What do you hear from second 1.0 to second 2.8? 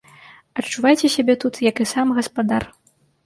сябе тут, як і сам гаспадар.